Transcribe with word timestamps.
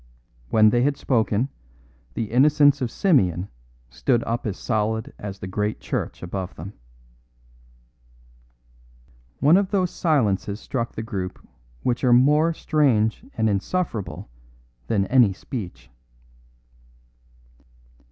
When 0.49 0.71
they 0.71 0.81
had 0.81 0.97
spoken, 0.97 1.49
the 2.15 2.31
innocence 2.31 2.81
of 2.81 2.89
Simeon 2.89 3.49
stood 3.91 4.23
up 4.23 4.47
as 4.47 4.57
solid 4.57 5.13
as 5.19 5.37
the 5.37 5.45
great 5.45 5.79
church 5.79 6.23
above 6.23 6.55
them. 6.55 6.73
One 9.41 9.57
of 9.57 9.69
those 9.69 9.91
silences 9.91 10.59
struck 10.59 10.93
the 10.93 11.03
group 11.03 11.47
which 11.83 12.03
are 12.03 12.13
more 12.13 12.51
strange 12.51 13.23
and 13.37 13.47
insufferable 13.47 14.27
than 14.87 15.05
any 15.05 15.33
speech. 15.33 15.91